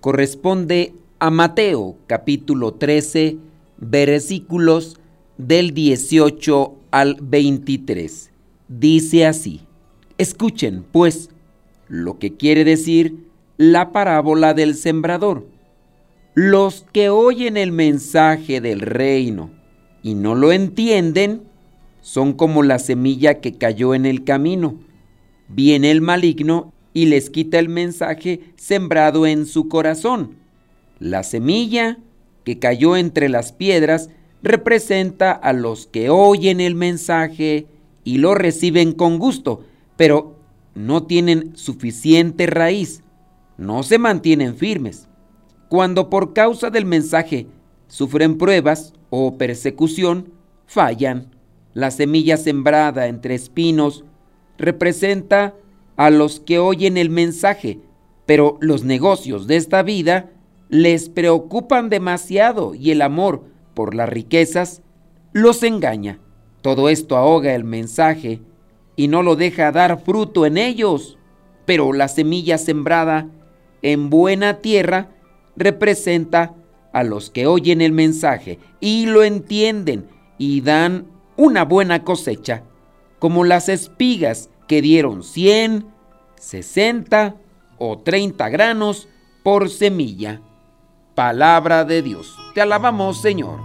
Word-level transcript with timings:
corresponde 0.00 0.94
a 1.18 1.30
Mateo 1.30 1.96
capítulo 2.06 2.74
13 2.74 3.36
versículos 3.78 4.98
del 5.36 5.72
18 5.72 6.74
al 6.90 7.16
23. 7.20 8.30
Dice 8.68 9.26
así, 9.26 9.60
escuchen 10.18 10.84
pues 10.90 11.30
lo 11.88 12.18
que 12.18 12.36
quiere 12.36 12.64
decir 12.64 13.28
la 13.56 13.92
parábola 13.92 14.54
del 14.54 14.74
sembrador. 14.74 15.46
Los 16.34 16.86
que 16.92 17.10
oyen 17.10 17.56
el 17.56 17.72
mensaje 17.72 18.60
del 18.60 18.80
reino 18.80 19.50
y 20.02 20.14
no 20.14 20.34
lo 20.34 20.52
entienden 20.52 21.42
son 22.00 22.32
como 22.32 22.62
la 22.62 22.78
semilla 22.78 23.40
que 23.40 23.58
cayó 23.58 23.94
en 23.94 24.06
el 24.06 24.24
camino. 24.24 24.80
Viene 25.48 25.90
el 25.90 26.00
maligno 26.00 26.72
y 26.92 27.06
les 27.06 27.30
quita 27.30 27.58
el 27.58 27.68
mensaje 27.68 28.40
sembrado 28.56 29.26
en 29.26 29.46
su 29.46 29.68
corazón. 29.68 30.36
La 30.98 31.22
semilla 31.22 31.98
que 32.44 32.58
cayó 32.58 32.96
entre 32.96 33.28
las 33.28 33.52
piedras 33.52 34.10
representa 34.42 35.32
a 35.32 35.52
los 35.52 35.86
que 35.86 36.10
oyen 36.10 36.60
el 36.60 36.74
mensaje 36.74 37.66
y 38.04 38.18
lo 38.18 38.34
reciben 38.34 38.92
con 38.92 39.18
gusto, 39.18 39.64
pero 39.96 40.36
no 40.74 41.04
tienen 41.04 41.56
suficiente 41.56 42.46
raíz, 42.46 43.02
no 43.58 43.82
se 43.82 43.98
mantienen 43.98 44.56
firmes. 44.56 45.08
Cuando 45.68 46.10
por 46.10 46.32
causa 46.32 46.70
del 46.70 46.86
mensaje 46.86 47.46
sufren 47.86 48.38
pruebas 48.38 48.94
o 49.10 49.36
persecución, 49.36 50.32
fallan. 50.66 51.30
La 51.74 51.90
semilla 51.90 52.36
sembrada 52.36 53.06
entre 53.06 53.34
espinos 53.34 54.04
representa 54.58 55.54
a 55.96 56.10
los 56.10 56.40
que 56.40 56.58
oyen 56.58 56.96
el 56.96 57.10
mensaje, 57.10 57.80
pero 58.26 58.58
los 58.60 58.84
negocios 58.84 59.46
de 59.46 59.56
esta 59.56 59.82
vida 59.82 60.30
les 60.68 61.08
preocupan 61.08 61.90
demasiado 61.90 62.74
y 62.74 62.90
el 62.92 63.02
amor 63.02 63.44
por 63.74 63.94
las 63.94 64.08
riquezas 64.08 64.82
los 65.32 65.62
engaña. 65.62 66.20
Todo 66.62 66.88
esto 66.88 67.16
ahoga 67.16 67.54
el 67.54 67.64
mensaje 67.64 68.40
y 68.96 69.08
no 69.08 69.22
lo 69.22 69.36
deja 69.36 69.72
dar 69.72 70.00
fruto 70.02 70.46
en 70.46 70.58
ellos. 70.58 71.18
Pero 71.64 71.92
la 71.92 72.08
semilla 72.08 72.58
sembrada 72.58 73.28
en 73.82 74.10
buena 74.10 74.58
tierra 74.58 75.10
representa 75.56 76.54
a 76.92 77.02
los 77.04 77.30
que 77.30 77.46
oyen 77.46 77.80
el 77.80 77.92
mensaje 77.92 78.58
y 78.80 79.06
lo 79.06 79.22
entienden 79.22 80.06
y 80.38 80.60
dan 80.60 81.06
una 81.36 81.64
buena 81.64 82.04
cosecha, 82.04 82.64
como 83.18 83.44
las 83.44 83.68
espigas 83.68 84.50
que 84.70 84.80
dieron 84.80 85.24
100, 85.24 85.84
60 86.36 87.34
o 87.76 87.98
30 87.98 88.48
granos 88.50 89.08
por 89.42 89.68
semilla. 89.68 90.40
Palabra 91.16 91.84
de 91.84 92.02
Dios. 92.02 92.36
Te 92.54 92.60
alabamos, 92.60 93.20
Señor. 93.20 93.58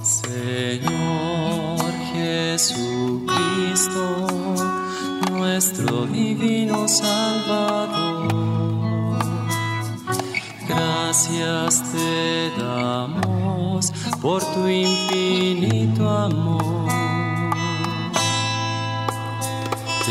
Señor 0.00 1.80
Jesucristo, 2.12 3.26
nuestro 5.32 6.06
divino 6.06 6.86
Salvador. 6.86 8.28
Gracias 10.68 11.82
te 11.90 12.52
damos 12.60 13.92
por 14.22 14.40
tu 14.54 14.68
infinito 14.68 16.08
amor. 16.08 16.77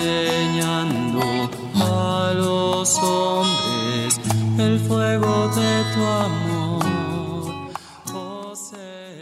Enseñando 0.00 1.50
los 2.34 2.98
hombres 2.98 4.20
el 4.58 4.78
fuego 4.80 5.48
de 5.48 5.82
tu 5.94 6.00
amor. 6.04 6.84
Oh, 8.14 8.52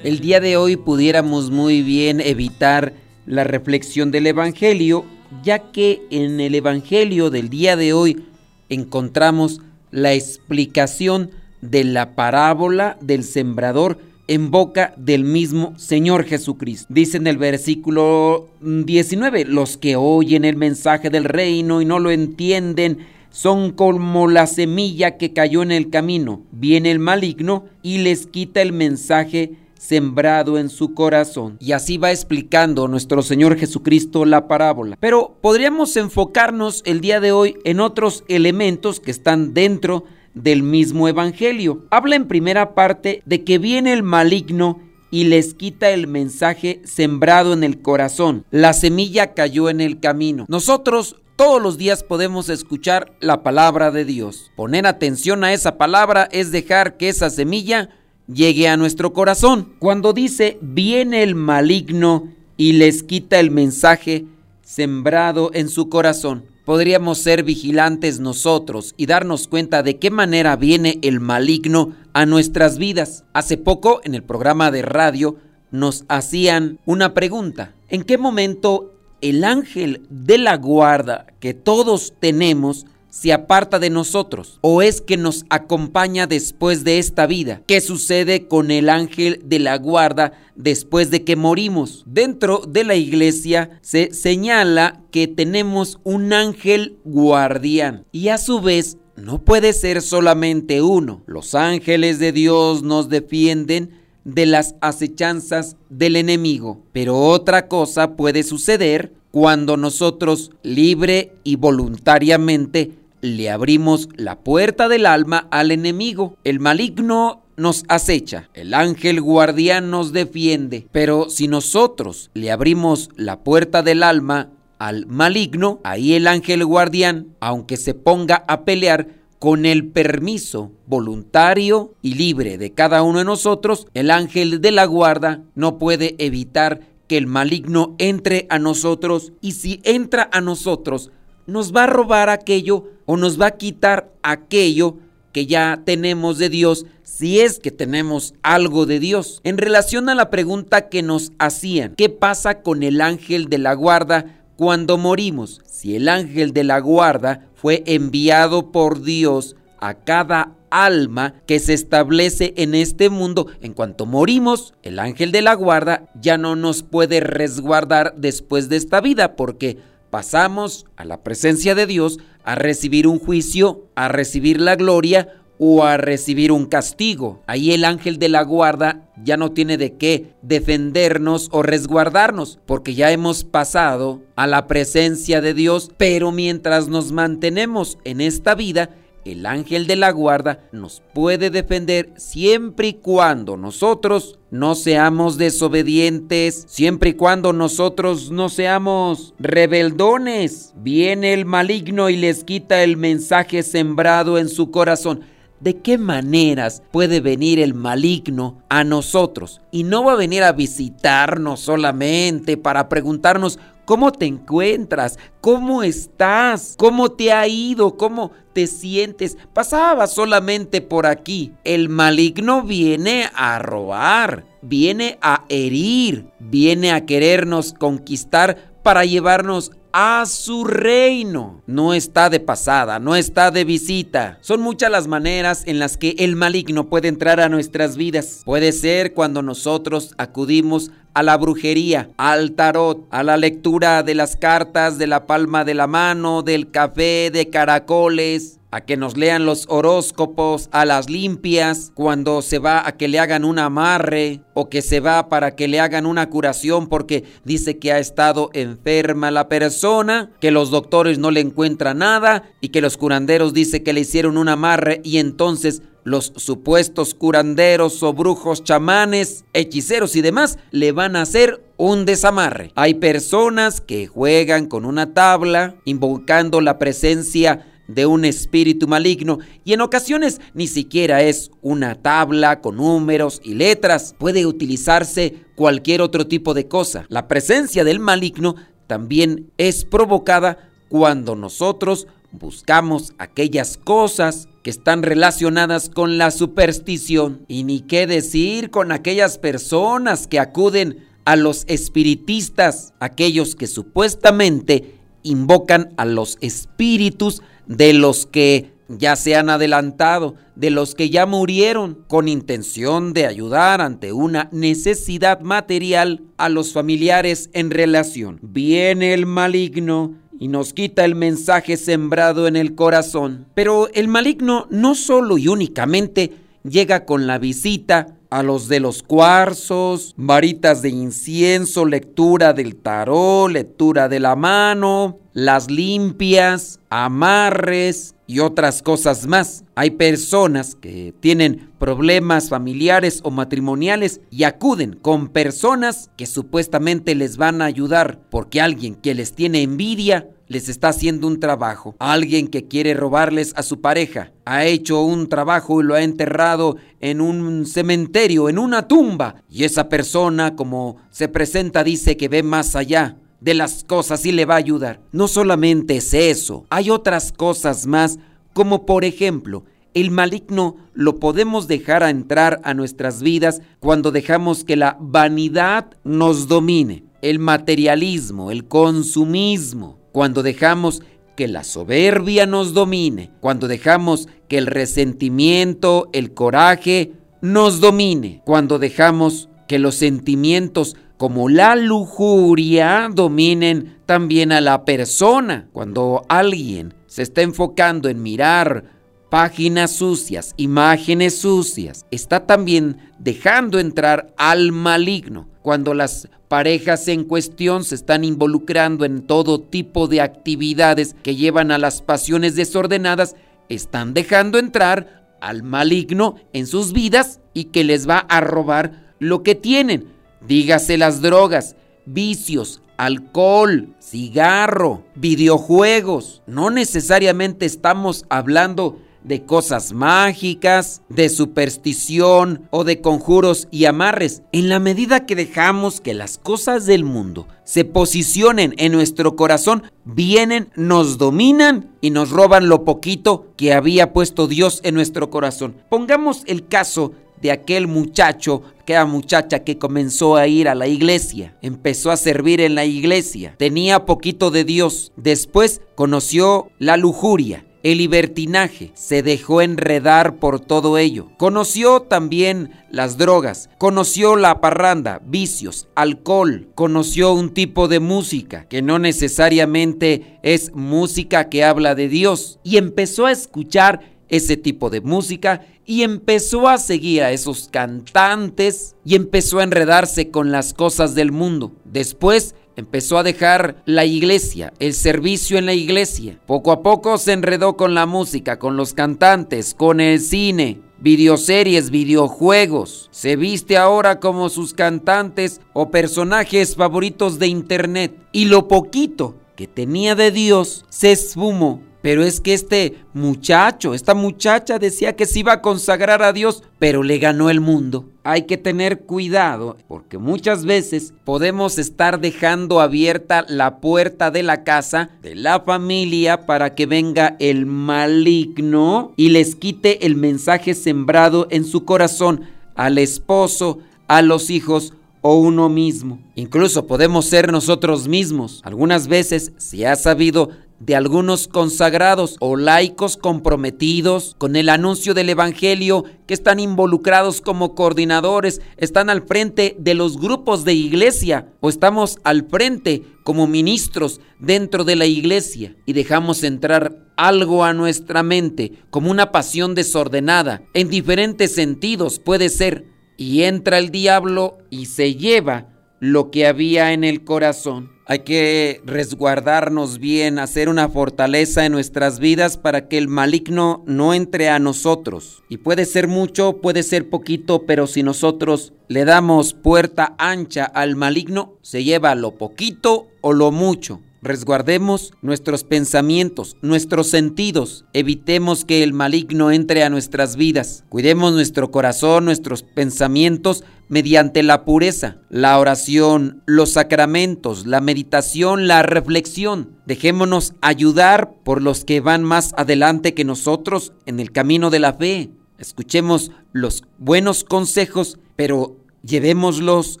el 0.02 0.20
día 0.20 0.40
de 0.40 0.56
hoy 0.56 0.76
pudiéramos 0.76 1.50
muy 1.50 1.82
bien 1.82 2.20
evitar 2.20 2.94
la 3.26 3.44
reflexión 3.44 4.10
del 4.10 4.26
Evangelio, 4.26 5.04
ya 5.42 5.58
que 5.72 6.02
en 6.10 6.40
el 6.40 6.54
Evangelio 6.54 7.28
del 7.28 7.50
día 7.50 7.76
de 7.76 7.92
hoy 7.92 8.24
encontramos 8.68 9.60
la 9.90 10.14
explicación 10.14 11.30
de 11.60 11.84
la 11.84 12.14
parábola 12.14 12.96
del 13.00 13.24
sembrador 13.24 13.98
en 14.32 14.50
boca 14.50 14.94
del 14.96 15.24
mismo 15.24 15.74
Señor 15.76 16.24
Jesucristo. 16.24 16.86
Dice 16.88 17.18
en 17.18 17.26
el 17.26 17.36
versículo 17.36 18.48
19, 18.62 19.44
los 19.44 19.76
que 19.76 19.94
oyen 19.94 20.46
el 20.46 20.56
mensaje 20.56 21.10
del 21.10 21.24
reino 21.24 21.82
y 21.82 21.84
no 21.84 21.98
lo 21.98 22.10
entienden, 22.10 23.06
son 23.28 23.72
como 23.72 24.28
la 24.28 24.46
semilla 24.46 25.18
que 25.18 25.34
cayó 25.34 25.62
en 25.62 25.70
el 25.70 25.90
camino. 25.90 26.40
Viene 26.50 26.90
el 26.90 26.98
maligno 26.98 27.66
y 27.82 27.98
les 27.98 28.26
quita 28.26 28.62
el 28.62 28.72
mensaje 28.72 29.52
sembrado 29.78 30.58
en 30.58 30.70
su 30.70 30.94
corazón. 30.94 31.58
Y 31.60 31.72
así 31.72 31.98
va 31.98 32.10
explicando 32.10 32.88
nuestro 32.88 33.20
Señor 33.20 33.58
Jesucristo 33.58 34.24
la 34.24 34.48
parábola. 34.48 34.96
Pero 34.98 35.36
podríamos 35.42 35.94
enfocarnos 35.98 36.82
el 36.86 37.02
día 37.02 37.20
de 37.20 37.32
hoy 37.32 37.56
en 37.64 37.80
otros 37.80 38.24
elementos 38.28 38.98
que 38.98 39.10
están 39.10 39.52
dentro 39.52 40.04
del 40.34 40.62
mismo 40.62 41.08
Evangelio. 41.08 41.84
Habla 41.90 42.16
en 42.16 42.28
primera 42.28 42.74
parte 42.74 43.22
de 43.26 43.44
que 43.44 43.58
viene 43.58 43.92
el 43.92 44.02
maligno 44.02 44.80
y 45.10 45.24
les 45.24 45.54
quita 45.54 45.90
el 45.90 46.06
mensaje 46.06 46.80
sembrado 46.84 47.52
en 47.52 47.64
el 47.64 47.82
corazón. 47.82 48.44
La 48.50 48.72
semilla 48.72 49.34
cayó 49.34 49.68
en 49.68 49.80
el 49.80 50.00
camino. 50.00 50.46
Nosotros 50.48 51.16
todos 51.36 51.62
los 51.62 51.76
días 51.76 52.02
podemos 52.02 52.48
escuchar 52.48 53.12
la 53.20 53.42
palabra 53.42 53.90
de 53.90 54.04
Dios. 54.04 54.50
Poner 54.56 54.86
atención 54.86 55.44
a 55.44 55.52
esa 55.52 55.76
palabra 55.76 56.28
es 56.32 56.50
dejar 56.50 56.96
que 56.96 57.08
esa 57.08 57.30
semilla 57.30 57.90
llegue 58.26 58.68
a 58.68 58.76
nuestro 58.76 59.12
corazón. 59.12 59.74
Cuando 59.78 60.12
dice 60.12 60.58
viene 60.62 61.22
el 61.22 61.34
maligno 61.34 62.28
y 62.56 62.72
les 62.72 63.02
quita 63.02 63.38
el 63.38 63.50
mensaje 63.50 64.24
sembrado 64.62 65.50
en 65.52 65.68
su 65.68 65.88
corazón 65.88 66.51
podríamos 66.64 67.18
ser 67.18 67.42
vigilantes 67.42 68.20
nosotros 68.20 68.94
y 68.96 69.06
darnos 69.06 69.48
cuenta 69.48 69.82
de 69.82 69.98
qué 69.98 70.10
manera 70.10 70.56
viene 70.56 70.98
el 71.02 71.20
maligno 71.20 71.94
a 72.12 72.26
nuestras 72.26 72.78
vidas. 72.78 73.24
Hace 73.32 73.56
poco, 73.56 74.00
en 74.04 74.14
el 74.14 74.22
programa 74.22 74.70
de 74.70 74.82
radio, 74.82 75.36
nos 75.70 76.04
hacían 76.08 76.78
una 76.84 77.14
pregunta. 77.14 77.74
¿En 77.88 78.04
qué 78.04 78.18
momento 78.18 78.94
el 79.20 79.44
ángel 79.44 80.06
de 80.10 80.38
la 80.38 80.56
guarda 80.56 81.26
que 81.40 81.54
todos 81.54 82.14
tenemos 82.18 82.86
se 83.12 83.30
aparta 83.30 83.78
de 83.78 83.90
nosotros 83.90 84.58
o 84.62 84.80
es 84.80 85.02
que 85.02 85.18
nos 85.18 85.44
acompaña 85.50 86.26
después 86.26 86.82
de 86.82 86.98
esta 86.98 87.26
vida. 87.26 87.60
¿Qué 87.66 87.82
sucede 87.82 88.48
con 88.48 88.70
el 88.70 88.88
ángel 88.88 89.42
de 89.44 89.58
la 89.58 89.76
guarda 89.76 90.32
después 90.56 91.10
de 91.10 91.22
que 91.22 91.36
morimos? 91.36 92.04
Dentro 92.06 92.62
de 92.66 92.84
la 92.84 92.94
iglesia 92.94 93.78
se 93.82 94.14
señala 94.14 95.02
que 95.10 95.28
tenemos 95.28 96.00
un 96.04 96.32
ángel 96.32 96.96
guardián 97.04 98.06
y 98.12 98.28
a 98.28 98.38
su 98.38 98.62
vez 98.62 98.96
no 99.16 99.44
puede 99.44 99.74
ser 99.74 100.00
solamente 100.00 100.80
uno. 100.80 101.22
Los 101.26 101.54
ángeles 101.54 102.18
de 102.18 102.32
Dios 102.32 102.82
nos 102.82 103.10
defienden 103.10 103.90
de 104.24 104.46
las 104.46 104.74
acechanzas 104.80 105.76
del 105.90 106.16
enemigo. 106.16 106.80
Pero 106.92 107.18
otra 107.18 107.68
cosa 107.68 108.16
puede 108.16 108.42
suceder 108.42 109.12
cuando 109.30 109.76
nosotros 109.76 110.50
libre 110.62 111.34
y 111.44 111.56
voluntariamente 111.56 113.01
le 113.22 113.48
abrimos 113.50 114.08
la 114.16 114.40
puerta 114.40 114.88
del 114.88 115.06
alma 115.06 115.46
al 115.50 115.70
enemigo. 115.70 116.36
El 116.44 116.60
maligno 116.60 117.42
nos 117.56 117.84
acecha, 117.88 118.50
el 118.52 118.74
ángel 118.74 119.20
guardián 119.20 119.90
nos 119.90 120.12
defiende, 120.12 120.86
pero 120.92 121.30
si 121.30 121.48
nosotros 121.48 122.30
le 122.34 122.50
abrimos 122.50 123.08
la 123.16 123.40
puerta 123.44 123.82
del 123.82 124.02
alma 124.02 124.50
al 124.78 125.06
maligno, 125.06 125.80
ahí 125.84 126.14
el 126.14 126.26
ángel 126.26 126.64
guardián, 126.66 127.28
aunque 127.40 127.76
se 127.76 127.94
ponga 127.94 128.44
a 128.48 128.64
pelear, 128.64 129.22
con 129.38 129.66
el 129.66 129.88
permiso 129.88 130.70
voluntario 130.86 131.94
y 132.00 132.14
libre 132.14 132.58
de 132.58 132.74
cada 132.74 133.02
uno 133.02 133.18
de 133.18 133.24
nosotros, 133.24 133.88
el 133.92 134.12
ángel 134.12 134.60
de 134.60 134.70
la 134.70 134.84
guarda 134.84 135.42
no 135.56 135.78
puede 135.78 136.14
evitar 136.18 136.82
que 137.08 137.16
el 137.16 137.26
maligno 137.26 137.96
entre 137.98 138.46
a 138.50 138.60
nosotros 138.60 139.32
y 139.40 139.52
si 139.52 139.80
entra 139.82 140.30
a 140.32 140.40
nosotros, 140.40 141.10
nos 141.46 141.74
va 141.74 141.84
a 141.84 141.88
robar 141.88 142.30
aquello 142.30 142.84
o 143.12 143.18
nos 143.18 143.38
va 143.38 143.48
a 143.48 143.56
quitar 143.58 144.10
aquello 144.22 144.96
que 145.32 145.44
ya 145.44 145.82
tenemos 145.84 146.38
de 146.38 146.48
Dios 146.48 146.86
si 147.02 147.40
es 147.40 147.58
que 147.58 147.70
tenemos 147.70 148.32
algo 148.42 148.86
de 148.86 149.00
Dios. 149.00 149.42
En 149.44 149.58
relación 149.58 150.08
a 150.08 150.14
la 150.14 150.30
pregunta 150.30 150.88
que 150.88 151.02
nos 151.02 151.30
hacían, 151.38 151.94
¿qué 151.94 152.08
pasa 152.08 152.62
con 152.62 152.82
el 152.82 153.02
ángel 153.02 153.50
de 153.50 153.58
la 153.58 153.74
guarda 153.74 154.42
cuando 154.56 154.96
morimos? 154.96 155.60
Si 155.66 155.94
el 155.94 156.08
ángel 156.08 156.54
de 156.54 156.64
la 156.64 156.78
guarda 156.78 157.48
fue 157.54 157.82
enviado 157.84 158.72
por 158.72 159.02
Dios 159.02 159.56
a 159.78 159.92
cada 159.92 160.54
alma 160.70 161.34
que 161.46 161.58
se 161.58 161.74
establece 161.74 162.54
en 162.56 162.74
este 162.74 163.10
mundo. 163.10 163.48
En 163.60 163.74
cuanto 163.74 164.06
morimos, 164.06 164.72
el 164.82 164.98
ángel 164.98 165.32
de 165.32 165.42
la 165.42 165.52
guarda 165.52 166.08
ya 166.18 166.38
no 166.38 166.56
nos 166.56 166.82
puede 166.82 167.20
resguardar 167.20 168.14
después 168.16 168.70
de 168.70 168.76
esta 168.76 169.02
vida 169.02 169.36
porque 169.36 169.91
pasamos 170.12 170.84
a 170.96 171.06
la 171.06 171.22
presencia 171.22 171.74
de 171.74 171.86
Dios 171.86 172.18
a 172.44 172.54
recibir 172.54 173.06
un 173.06 173.18
juicio, 173.18 173.86
a 173.94 174.08
recibir 174.08 174.60
la 174.60 174.76
gloria 174.76 175.40
o 175.58 175.84
a 175.84 175.96
recibir 175.96 176.52
un 176.52 176.66
castigo. 176.66 177.42
Ahí 177.46 177.72
el 177.72 177.82
ángel 177.86 178.18
de 178.18 178.28
la 178.28 178.42
guarda 178.42 179.08
ya 179.24 179.38
no 179.38 179.52
tiene 179.52 179.78
de 179.78 179.96
qué 179.96 180.34
defendernos 180.42 181.48
o 181.50 181.62
resguardarnos, 181.62 182.58
porque 182.66 182.92
ya 182.94 183.10
hemos 183.10 183.44
pasado 183.44 184.20
a 184.36 184.46
la 184.46 184.66
presencia 184.66 185.40
de 185.40 185.54
Dios, 185.54 185.90
pero 185.96 186.30
mientras 186.30 186.88
nos 186.88 187.10
mantenemos 187.10 187.96
en 188.04 188.20
esta 188.20 188.54
vida, 188.54 188.90
el 189.24 189.46
ángel 189.46 189.86
de 189.86 189.96
la 189.96 190.10
guarda 190.10 190.60
nos 190.72 191.02
puede 191.14 191.50
defender 191.50 192.12
siempre 192.16 192.88
y 192.88 192.92
cuando 192.94 193.56
nosotros 193.56 194.38
no 194.50 194.74
seamos 194.74 195.38
desobedientes, 195.38 196.64
siempre 196.68 197.10
y 197.10 197.14
cuando 197.14 197.52
nosotros 197.52 198.30
no 198.30 198.48
seamos 198.48 199.34
rebeldones. 199.38 200.74
Viene 200.76 201.32
el 201.32 201.44
maligno 201.44 202.10
y 202.10 202.16
les 202.16 202.44
quita 202.44 202.82
el 202.82 202.96
mensaje 202.96 203.62
sembrado 203.62 204.38
en 204.38 204.48
su 204.48 204.70
corazón. 204.70 205.20
¿De 205.62 205.76
qué 205.76 205.96
maneras 205.96 206.82
puede 206.90 207.20
venir 207.20 207.60
el 207.60 207.72
maligno 207.72 208.60
a 208.68 208.82
nosotros? 208.82 209.60
Y 209.70 209.84
no 209.84 210.02
va 210.02 210.14
a 210.14 210.16
venir 210.16 210.42
a 210.42 210.50
visitarnos 210.50 211.60
solamente 211.60 212.56
para 212.56 212.88
preguntarnos 212.88 213.60
¿Cómo 213.84 214.12
te 214.12 214.26
encuentras? 214.26 215.18
¿Cómo 215.40 215.82
estás? 215.82 216.74
¿Cómo 216.78 217.12
te 217.12 217.32
ha 217.32 217.46
ido? 217.48 217.96
¿Cómo 217.96 218.30
te 218.52 218.68
sientes? 218.68 219.36
Pasaba 219.52 220.06
solamente 220.06 220.80
por 220.80 221.06
aquí. 221.06 221.52
El 221.64 221.88
maligno 221.88 222.62
viene 222.62 223.28
a 223.34 223.58
robar, 223.58 224.44
viene 224.62 225.18
a 225.20 225.44
herir, 225.48 226.30
viene 226.38 226.92
a 226.92 227.04
querernos 227.06 227.72
conquistar 227.72 228.72
para 228.84 229.04
llevarnos 229.04 229.72
a 229.92 230.24
su 230.26 230.64
reino. 230.64 231.62
No 231.66 231.94
está 231.94 232.30
de 232.30 232.40
pasada, 232.40 232.98
no 232.98 233.14
está 233.14 233.50
de 233.50 233.64
visita. 233.64 234.38
Son 234.40 234.60
muchas 234.60 234.90
las 234.90 235.06
maneras 235.06 235.62
en 235.66 235.78
las 235.78 235.96
que 235.96 236.14
el 236.18 236.36
maligno 236.36 236.88
puede 236.88 237.08
entrar 237.08 237.40
a 237.40 237.48
nuestras 237.48 237.96
vidas. 237.96 238.42
Puede 238.44 238.72
ser 238.72 239.12
cuando 239.12 239.42
nosotros 239.42 240.14
acudimos 240.18 240.90
a 241.14 241.22
la 241.22 241.36
brujería, 241.36 242.10
al 242.16 242.52
tarot, 242.52 243.06
a 243.10 243.22
la 243.22 243.36
lectura 243.36 244.02
de 244.02 244.14
las 244.14 244.36
cartas 244.36 244.98
de 244.98 245.06
la 245.06 245.26
palma 245.26 245.64
de 245.64 245.74
la 245.74 245.86
mano, 245.86 246.42
del 246.42 246.70
café, 246.70 247.30
de 247.30 247.50
caracoles, 247.50 248.58
a 248.72 248.80
que 248.80 248.96
nos 248.96 249.16
lean 249.16 249.44
los 249.46 249.66
horóscopos, 249.68 250.68
a 250.72 250.84
las 250.86 251.08
limpias, 251.10 251.92
cuando 251.94 252.40
se 252.42 252.58
va 252.58 252.86
a 252.88 252.96
que 252.96 253.06
le 253.06 253.20
hagan 253.20 253.44
un 253.44 253.58
amarre 253.58 254.40
o 254.54 254.70
que 254.70 254.80
se 254.80 254.98
va 254.98 255.28
para 255.28 255.54
que 255.54 255.68
le 255.68 255.78
hagan 255.78 256.06
una 256.06 256.30
curación 256.30 256.88
porque 256.88 257.22
dice 257.44 257.78
que 257.78 257.92
ha 257.92 257.98
estado 257.98 258.50
enferma 258.54 259.30
la 259.30 259.48
persona, 259.48 260.32
que 260.40 260.50
los 260.50 260.70
doctores 260.70 261.18
no 261.18 261.30
le 261.30 261.40
encuentran 261.40 261.98
nada 261.98 262.44
y 262.62 262.70
que 262.70 262.80
los 262.80 262.96
curanderos 262.96 263.52
dice 263.52 263.82
que 263.82 263.92
le 263.92 264.00
hicieron 264.00 264.38
un 264.38 264.48
amarre 264.48 265.02
y 265.04 265.18
entonces 265.18 265.82
los 266.04 266.32
supuestos 266.36 267.14
curanderos 267.14 268.02
o 268.02 268.12
brujos, 268.12 268.64
chamanes, 268.64 269.44
hechiceros 269.52 270.16
y 270.16 270.22
demás 270.22 270.58
le 270.70 270.92
van 270.92 271.14
a 271.14 271.22
hacer 271.22 271.62
un 271.76 272.04
desamarre. 272.04 272.72
Hay 272.74 272.94
personas 272.94 273.80
que 273.80 274.06
juegan 274.06 274.66
con 274.66 274.84
una 274.84 275.14
tabla 275.14 275.76
invocando 275.84 276.60
la 276.60 276.78
presencia 276.78 277.71
de 277.88 278.06
un 278.06 278.24
espíritu 278.24 278.88
maligno 278.88 279.38
y 279.64 279.72
en 279.72 279.80
ocasiones 279.80 280.40
ni 280.54 280.66
siquiera 280.66 281.22
es 281.22 281.50
una 281.60 281.94
tabla 281.96 282.60
con 282.60 282.76
números 282.76 283.40
y 283.44 283.54
letras, 283.54 284.14
puede 284.18 284.46
utilizarse 284.46 285.34
cualquier 285.54 286.00
otro 286.00 286.26
tipo 286.26 286.54
de 286.54 286.68
cosa. 286.68 287.06
La 287.08 287.28
presencia 287.28 287.84
del 287.84 288.00
maligno 288.00 288.56
también 288.86 289.50
es 289.58 289.84
provocada 289.84 290.70
cuando 290.88 291.34
nosotros 291.34 292.06
buscamos 292.32 293.12
aquellas 293.18 293.76
cosas 293.76 294.48
que 294.62 294.70
están 294.70 295.02
relacionadas 295.02 295.88
con 295.88 296.18
la 296.18 296.30
superstición. 296.30 297.44
Y 297.48 297.64
ni 297.64 297.80
qué 297.80 298.06
decir 298.06 298.70
con 298.70 298.92
aquellas 298.92 299.38
personas 299.38 300.26
que 300.26 300.38
acuden 300.38 301.06
a 301.24 301.36
los 301.36 301.64
espiritistas, 301.68 302.94
aquellos 303.00 303.54
que 303.54 303.66
supuestamente 303.66 304.98
invocan 305.22 305.92
a 305.96 306.04
los 306.04 306.36
espíritus 306.40 307.42
de 307.66 307.92
los 307.92 308.26
que 308.26 308.72
ya 308.88 309.16
se 309.16 309.36
han 309.36 309.48
adelantado, 309.48 310.34
de 310.54 310.70
los 310.70 310.94
que 310.94 311.10
ya 311.10 311.26
murieron, 311.26 312.04
con 312.08 312.28
intención 312.28 313.12
de 313.12 313.26
ayudar 313.26 313.80
ante 313.80 314.12
una 314.12 314.48
necesidad 314.52 315.40
material 315.40 316.22
a 316.36 316.48
los 316.48 316.72
familiares 316.72 317.50
en 317.52 317.70
relación. 317.70 318.38
Viene 318.42 319.14
el 319.14 319.26
maligno 319.26 320.14
y 320.38 320.48
nos 320.48 320.72
quita 320.72 321.04
el 321.04 321.14
mensaje 321.14 321.76
sembrado 321.76 322.46
en 322.48 322.56
el 322.56 322.74
corazón. 322.74 323.46
Pero 323.54 323.88
el 323.94 324.08
maligno 324.08 324.66
no 324.70 324.94
solo 324.94 325.38
y 325.38 325.48
únicamente 325.48 326.32
llega 326.64 327.04
con 327.04 327.26
la 327.26 327.38
visita 327.38 328.16
a 328.32 328.42
los 328.42 328.66
de 328.66 328.80
los 328.80 329.02
cuarzos, 329.02 330.14
varitas 330.16 330.80
de 330.80 330.88
incienso, 330.88 331.84
lectura 331.84 332.54
del 332.54 332.76
tarot, 332.76 333.50
lectura 333.50 334.08
de 334.08 334.20
la 334.20 334.36
mano, 334.36 335.18
las 335.34 335.70
limpias, 335.70 336.80
amarres 336.88 338.14
y 338.26 338.38
otras 338.38 338.80
cosas 338.80 339.26
más. 339.26 339.64
Hay 339.74 339.90
personas 339.90 340.74
que 340.74 341.12
tienen 341.20 341.72
problemas 341.78 342.48
familiares 342.48 343.20
o 343.22 343.30
matrimoniales 343.30 344.22
y 344.30 344.44
acuden 344.44 344.94
con 344.94 345.28
personas 345.28 346.08
que 346.16 346.24
supuestamente 346.24 347.14
les 347.14 347.36
van 347.36 347.60
a 347.60 347.66
ayudar 347.66 348.18
porque 348.30 348.62
alguien 348.62 348.94
que 348.94 349.14
les 349.14 349.34
tiene 349.34 349.60
envidia 349.60 350.26
les 350.52 350.68
está 350.68 350.88
haciendo 350.88 351.26
un 351.26 351.40
trabajo. 351.40 351.96
Alguien 351.98 352.46
que 352.46 352.68
quiere 352.68 352.94
robarles 352.94 353.52
a 353.56 353.62
su 353.62 353.80
pareja 353.80 354.32
ha 354.44 354.66
hecho 354.66 355.02
un 355.02 355.28
trabajo 355.28 355.80
y 355.80 355.84
lo 355.84 355.94
ha 355.94 356.02
enterrado 356.02 356.76
en 357.00 357.20
un 357.20 357.66
cementerio, 357.66 358.48
en 358.48 358.58
una 358.58 358.86
tumba. 358.86 359.36
Y 359.50 359.64
esa 359.64 359.88
persona, 359.88 360.54
como 360.54 360.98
se 361.10 361.28
presenta, 361.28 361.82
dice 361.82 362.16
que 362.16 362.28
ve 362.28 362.42
más 362.42 362.76
allá 362.76 363.16
de 363.40 363.54
las 363.54 363.82
cosas 363.82 364.24
y 364.26 364.32
le 364.32 364.44
va 364.44 364.54
a 364.54 364.58
ayudar. 364.58 365.00
No 365.10 365.26
solamente 365.26 365.96
es 365.96 366.14
eso, 366.14 366.66
hay 366.70 366.90
otras 366.90 367.32
cosas 367.32 367.86
más, 367.86 368.18
como 368.52 368.86
por 368.86 369.04
ejemplo, 369.04 369.64
el 369.94 370.10
maligno 370.10 370.76
lo 370.94 371.18
podemos 371.18 371.66
dejar 371.66 372.02
a 372.02 372.10
entrar 372.10 372.60
a 372.64 372.74
nuestras 372.74 373.22
vidas 373.22 373.60
cuando 373.80 374.10
dejamos 374.10 374.64
que 374.64 374.76
la 374.76 374.96
vanidad 375.00 375.90
nos 376.04 376.46
domine, 376.46 377.04
el 377.20 377.38
materialismo, 377.38 378.50
el 378.50 378.68
consumismo, 378.68 380.01
cuando 380.12 380.42
dejamos 380.42 381.02
que 381.36 381.48
la 381.48 381.64
soberbia 381.64 382.46
nos 382.46 382.74
domine, 382.74 383.30
cuando 383.40 383.66
dejamos 383.66 384.28
que 384.48 384.58
el 384.58 384.66
resentimiento, 384.66 386.08
el 386.12 386.34
coraje 386.34 387.12
nos 387.40 387.80
domine, 387.80 388.42
cuando 388.44 388.78
dejamos 388.78 389.48
que 389.66 389.78
los 389.78 389.94
sentimientos 389.96 390.96
como 391.16 391.48
la 391.48 391.76
lujuria 391.76 393.08
dominen 393.12 393.98
también 394.06 394.52
a 394.52 394.60
la 394.60 394.84
persona, 394.84 395.68
cuando 395.72 396.24
alguien 396.28 396.94
se 397.06 397.22
está 397.22 397.42
enfocando 397.42 398.08
en 398.08 398.22
mirar 398.22 398.84
páginas 399.32 399.92
sucias, 399.92 400.52
imágenes 400.58 401.38
sucias, 401.38 402.04
está 402.10 402.44
también 402.44 402.98
dejando 403.18 403.78
entrar 403.78 404.34
al 404.36 404.72
maligno. 404.72 405.48
Cuando 405.62 405.94
las 405.94 406.28
parejas 406.48 407.08
en 407.08 407.24
cuestión 407.24 407.82
se 407.82 407.94
están 407.94 408.24
involucrando 408.24 409.06
en 409.06 409.22
todo 409.22 409.58
tipo 409.58 410.06
de 410.06 410.20
actividades 410.20 411.16
que 411.22 411.34
llevan 411.34 411.70
a 411.70 411.78
las 411.78 412.02
pasiones 412.02 412.56
desordenadas, 412.56 413.34
están 413.70 414.12
dejando 414.12 414.58
entrar 414.58 415.38
al 415.40 415.62
maligno 415.62 416.34
en 416.52 416.66
sus 416.66 416.92
vidas 416.92 417.40
y 417.54 417.64
que 417.64 417.84
les 417.84 418.06
va 418.06 418.18
a 418.18 418.42
robar 418.42 419.14
lo 419.18 419.42
que 419.42 419.54
tienen. 419.54 420.08
Dígase 420.46 420.98
las 420.98 421.22
drogas, 421.22 421.74
vicios, 422.04 422.82
alcohol, 422.98 423.94
cigarro, 423.98 425.06
videojuegos. 425.14 426.42
No 426.46 426.68
necesariamente 426.68 427.64
estamos 427.64 428.26
hablando 428.28 429.00
de 429.24 429.44
cosas 429.44 429.92
mágicas, 429.92 431.02
de 431.08 431.28
superstición 431.28 432.68
o 432.70 432.84
de 432.84 433.00
conjuros 433.00 433.68
y 433.70 433.84
amarres. 433.84 434.42
En 434.52 434.68
la 434.68 434.78
medida 434.78 435.26
que 435.26 435.36
dejamos 435.36 436.00
que 436.00 436.14
las 436.14 436.38
cosas 436.38 436.86
del 436.86 437.04
mundo 437.04 437.46
se 437.64 437.84
posicionen 437.84 438.74
en 438.78 438.92
nuestro 438.92 439.36
corazón, 439.36 439.84
vienen, 440.04 440.70
nos 440.74 441.18
dominan 441.18 441.90
y 442.00 442.10
nos 442.10 442.30
roban 442.30 442.68
lo 442.68 442.84
poquito 442.84 443.52
que 443.56 443.72
había 443.72 444.12
puesto 444.12 444.46
Dios 444.46 444.80
en 444.82 444.94
nuestro 444.94 445.30
corazón. 445.30 445.76
Pongamos 445.88 446.42
el 446.46 446.66
caso 446.66 447.12
de 447.40 447.50
aquel 447.50 447.88
muchacho, 447.88 448.62
aquella 448.80 449.04
muchacha 449.04 449.64
que 449.64 449.78
comenzó 449.78 450.36
a 450.36 450.46
ir 450.46 450.68
a 450.68 450.76
la 450.76 450.86
iglesia, 450.86 451.56
empezó 451.60 452.10
a 452.12 452.16
servir 452.16 452.60
en 452.60 452.76
la 452.76 452.84
iglesia, 452.84 453.56
tenía 453.58 454.06
poquito 454.06 454.52
de 454.52 454.64
Dios, 454.64 455.12
después 455.16 455.80
conoció 455.96 456.70
la 456.78 456.96
lujuria 456.96 457.64
el 457.82 457.98
libertinaje, 457.98 458.92
se 458.94 459.22
dejó 459.22 459.60
enredar 459.60 460.36
por 460.36 460.60
todo 460.60 460.98
ello. 460.98 461.28
Conoció 461.36 462.02
también 462.02 462.70
las 462.90 463.18
drogas, 463.18 463.70
conoció 463.78 464.36
la 464.36 464.60
parranda, 464.60 465.20
vicios, 465.24 465.88
alcohol, 465.94 466.68
conoció 466.74 467.32
un 467.32 467.50
tipo 467.54 467.88
de 467.88 468.00
música 468.00 468.66
que 468.68 468.82
no 468.82 468.98
necesariamente 468.98 470.38
es 470.42 470.72
música 470.74 471.48
que 471.48 471.64
habla 471.64 471.94
de 471.94 472.08
Dios 472.08 472.58
y 472.62 472.76
empezó 472.76 473.26
a 473.26 473.32
escuchar 473.32 474.12
ese 474.28 474.56
tipo 474.56 474.88
de 474.88 475.00
música 475.00 475.66
y 475.84 476.02
empezó 476.02 476.68
a 476.68 476.78
seguir 476.78 477.22
a 477.22 477.32
esos 477.32 477.68
cantantes 477.68 478.96
y 479.04 479.14
empezó 479.14 479.58
a 479.58 479.64
enredarse 479.64 480.30
con 480.30 480.52
las 480.52 480.72
cosas 480.72 481.14
del 481.14 481.32
mundo. 481.32 481.72
Después 481.84 482.54
Empezó 482.76 483.18
a 483.18 483.22
dejar 483.22 483.82
la 483.84 484.04
iglesia, 484.04 484.72
el 484.78 484.94
servicio 484.94 485.58
en 485.58 485.66
la 485.66 485.74
iglesia. 485.74 486.38
Poco 486.46 486.72
a 486.72 486.82
poco 486.82 487.18
se 487.18 487.32
enredó 487.32 487.76
con 487.76 487.94
la 487.94 488.06
música, 488.06 488.58
con 488.58 488.76
los 488.76 488.94
cantantes, 488.94 489.74
con 489.74 490.00
el 490.00 490.20
cine, 490.20 490.80
videoseries, 490.98 491.90
videojuegos. 491.90 493.08
Se 493.10 493.36
viste 493.36 493.76
ahora 493.76 494.20
como 494.20 494.48
sus 494.48 494.72
cantantes 494.72 495.60
o 495.74 495.90
personajes 495.90 496.76
favoritos 496.76 497.38
de 497.38 497.48
internet. 497.48 498.16
Y 498.32 498.46
lo 498.46 498.68
poquito 498.68 499.36
que 499.56 499.66
tenía 499.66 500.14
de 500.14 500.30
Dios 500.30 500.86
se 500.88 501.12
esfumó 501.12 501.82
pero 502.02 502.24
es 502.24 502.40
que 502.40 502.52
este 502.52 502.96
muchacho, 503.14 503.94
esta 503.94 504.14
muchacha 504.14 504.78
decía 504.78 505.14
que 505.14 505.24
se 505.24 505.38
iba 505.38 505.52
a 505.52 505.62
consagrar 505.62 506.22
a 506.22 506.32
Dios, 506.32 506.64
pero 506.78 507.02
le 507.02 507.18
ganó 507.18 507.48
el 507.48 507.60
mundo. 507.60 508.08
Hay 508.24 508.42
que 508.42 508.56
tener 508.56 509.00
cuidado 509.00 509.76
porque 509.88 510.18
muchas 510.18 510.64
veces 510.64 511.14
podemos 511.24 511.78
estar 511.78 512.20
dejando 512.20 512.80
abierta 512.80 513.44
la 513.48 513.78
puerta 513.78 514.30
de 514.30 514.42
la 514.42 514.64
casa, 514.64 515.10
de 515.22 515.36
la 515.36 515.60
familia, 515.60 516.44
para 516.44 516.74
que 516.74 516.86
venga 516.86 517.36
el 517.38 517.66
maligno 517.66 519.12
y 519.16 519.30
les 519.30 519.54
quite 519.54 520.04
el 520.04 520.16
mensaje 520.16 520.74
sembrado 520.74 521.46
en 521.50 521.64
su 521.64 521.84
corazón 521.84 522.42
al 522.74 522.98
esposo, 522.98 523.78
a 524.08 524.22
los 524.22 524.50
hijos 524.50 524.92
o 525.22 525.36
uno 525.36 525.68
mismo. 525.68 526.18
Incluso 526.34 526.86
podemos 526.86 527.26
ser 527.26 527.50
nosotros 527.50 528.08
mismos. 528.08 528.60
Algunas 528.64 529.06
veces 529.08 529.52
se 529.56 529.86
ha 529.86 529.96
sabido 529.96 530.50
de 530.84 530.96
algunos 530.96 531.46
consagrados 531.46 532.36
o 532.40 532.56
laicos 532.56 533.16
comprometidos 533.16 534.34
con 534.36 534.56
el 534.56 534.68
anuncio 534.68 535.14
del 535.14 535.30
Evangelio 535.30 536.04
que 536.26 536.34
están 536.34 536.58
involucrados 536.58 537.40
como 537.40 537.76
coordinadores, 537.76 538.60
están 538.76 539.08
al 539.08 539.22
frente 539.22 539.76
de 539.78 539.94
los 539.94 540.18
grupos 540.18 540.64
de 540.64 540.74
iglesia 540.74 541.46
o 541.60 541.68
estamos 541.68 542.18
al 542.24 542.48
frente 542.48 543.04
como 543.22 543.46
ministros 543.46 544.20
dentro 544.40 544.82
de 544.82 544.96
la 544.96 545.06
iglesia. 545.06 545.76
Y 545.86 545.92
dejamos 545.92 546.42
entrar 546.42 546.96
algo 547.16 547.64
a 547.64 547.74
nuestra 547.74 548.24
mente 548.24 548.72
como 548.90 549.10
una 549.10 549.30
pasión 549.30 549.76
desordenada 549.76 550.62
en 550.74 550.88
diferentes 550.88 551.54
sentidos 551.54 552.18
puede 552.18 552.48
ser. 552.48 552.86
Y 553.16 553.42
entra 553.42 553.78
el 553.78 553.90
diablo 553.90 554.58
y 554.68 554.86
se 554.86 555.14
lleva 555.14 555.71
lo 556.02 556.32
que 556.32 556.48
había 556.48 556.92
en 556.92 557.04
el 557.04 557.22
corazón. 557.22 557.92
Hay 558.06 558.24
que 558.24 558.82
resguardarnos 558.84 560.00
bien, 560.00 560.40
hacer 560.40 560.68
una 560.68 560.88
fortaleza 560.88 561.64
en 561.64 561.70
nuestras 561.70 562.18
vidas 562.18 562.56
para 562.56 562.88
que 562.88 562.98
el 562.98 563.06
maligno 563.06 563.84
no 563.86 564.12
entre 564.12 564.48
a 564.48 564.58
nosotros. 564.58 565.44
Y 565.48 565.58
puede 565.58 565.84
ser 565.84 566.08
mucho, 566.08 566.54
puede 566.60 566.82
ser 566.82 567.08
poquito, 567.08 567.66
pero 567.68 567.86
si 567.86 568.02
nosotros 568.02 568.72
le 568.88 569.04
damos 569.04 569.54
puerta 569.54 570.16
ancha 570.18 570.64
al 570.64 570.96
maligno, 570.96 571.54
se 571.62 571.84
lleva 571.84 572.16
lo 572.16 572.32
poquito 572.32 573.06
o 573.20 573.32
lo 573.32 573.52
mucho. 573.52 574.00
Resguardemos 574.22 575.14
nuestros 575.20 575.64
pensamientos, 575.64 576.56
nuestros 576.62 577.08
sentidos. 577.08 577.84
Evitemos 577.92 578.64
que 578.64 578.84
el 578.84 578.92
maligno 578.92 579.50
entre 579.50 579.82
a 579.82 579.90
nuestras 579.90 580.36
vidas. 580.36 580.84
Cuidemos 580.88 581.32
nuestro 581.32 581.72
corazón, 581.72 582.24
nuestros 582.24 582.62
pensamientos 582.62 583.64
mediante 583.92 584.42
la 584.42 584.64
pureza, 584.64 585.18
la 585.28 585.58
oración, 585.58 586.42
los 586.46 586.72
sacramentos, 586.72 587.66
la 587.66 587.82
meditación, 587.82 588.66
la 588.66 588.82
reflexión. 588.82 589.76
Dejémonos 589.84 590.54
ayudar 590.62 591.34
por 591.44 591.60
los 591.60 591.84
que 591.84 592.00
van 592.00 592.24
más 592.24 592.54
adelante 592.56 593.12
que 593.12 593.26
nosotros 593.26 593.92
en 594.06 594.18
el 594.18 594.32
camino 594.32 594.70
de 594.70 594.78
la 594.78 594.94
fe. 594.94 595.28
Escuchemos 595.58 596.30
los 596.52 596.84
buenos 596.96 597.44
consejos, 597.44 598.18
pero 598.34 598.78
llevémoslos 599.02 600.00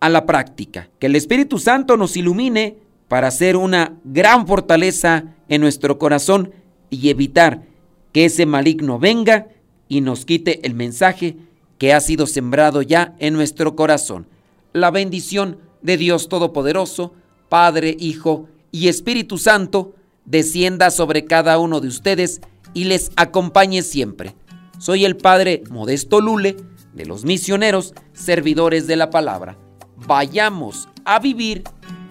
a 0.00 0.08
la 0.08 0.24
práctica. 0.24 0.88
Que 0.98 1.08
el 1.08 1.14
Espíritu 1.14 1.58
Santo 1.58 1.98
nos 1.98 2.16
ilumine 2.16 2.78
para 3.08 3.30
ser 3.30 3.58
una 3.58 3.98
gran 4.04 4.46
fortaleza 4.46 5.34
en 5.50 5.60
nuestro 5.60 5.98
corazón 5.98 6.50
y 6.88 7.10
evitar 7.10 7.66
que 8.12 8.24
ese 8.24 8.46
maligno 8.46 8.98
venga 8.98 9.48
y 9.86 10.00
nos 10.00 10.24
quite 10.24 10.66
el 10.66 10.72
mensaje 10.72 11.36
que 11.78 11.92
ha 11.92 12.00
sido 12.00 12.26
sembrado 12.26 12.82
ya 12.82 13.14
en 13.18 13.34
nuestro 13.34 13.76
corazón. 13.76 14.26
La 14.72 14.90
bendición 14.90 15.58
de 15.82 15.96
Dios 15.96 16.28
Todopoderoso, 16.28 17.14
Padre, 17.48 17.96
Hijo 17.98 18.48
y 18.72 18.88
Espíritu 18.88 19.38
Santo, 19.38 19.94
descienda 20.24 20.90
sobre 20.90 21.24
cada 21.24 21.58
uno 21.58 21.80
de 21.80 21.88
ustedes 21.88 22.40
y 22.74 22.84
les 22.84 23.10
acompañe 23.16 23.82
siempre. 23.82 24.34
Soy 24.78 25.04
el 25.04 25.16
Padre 25.16 25.62
Modesto 25.70 26.20
Lule, 26.20 26.56
de 26.92 27.06
los 27.06 27.24
misioneros, 27.24 27.94
servidores 28.12 28.86
de 28.86 28.96
la 28.96 29.10
palabra. 29.10 29.56
Vayamos 29.96 30.88
a 31.04 31.18
vivir 31.18 31.64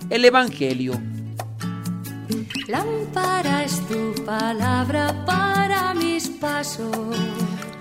el 0.09 0.25
Evangelio. 0.25 0.93
Tu 3.89 4.23
palabra 4.23 5.25
para 5.25 5.93
mis 5.93 6.27
pasos, 6.29 7.15